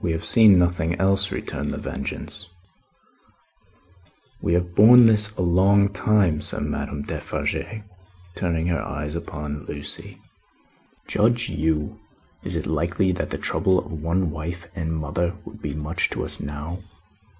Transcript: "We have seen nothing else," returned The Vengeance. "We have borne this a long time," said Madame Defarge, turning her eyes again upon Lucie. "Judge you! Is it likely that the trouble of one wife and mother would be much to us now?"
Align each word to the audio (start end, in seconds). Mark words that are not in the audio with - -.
"We 0.00 0.12
have 0.12 0.24
seen 0.24 0.60
nothing 0.60 0.94
else," 1.00 1.32
returned 1.32 1.74
The 1.74 1.78
Vengeance. 1.78 2.48
"We 4.40 4.54
have 4.54 4.76
borne 4.76 5.06
this 5.06 5.36
a 5.36 5.42
long 5.42 5.88
time," 5.88 6.40
said 6.40 6.62
Madame 6.62 7.02
Defarge, 7.02 7.82
turning 8.36 8.68
her 8.68 8.80
eyes 8.80 9.16
again 9.16 9.26
upon 9.28 9.64
Lucie. 9.66 10.20
"Judge 11.08 11.48
you! 11.48 11.98
Is 12.44 12.54
it 12.54 12.66
likely 12.68 13.10
that 13.10 13.30
the 13.30 13.38
trouble 13.38 13.80
of 13.80 13.90
one 13.90 14.30
wife 14.30 14.68
and 14.72 14.94
mother 14.96 15.34
would 15.44 15.60
be 15.60 15.74
much 15.74 16.10
to 16.10 16.24
us 16.24 16.38
now?" 16.38 16.84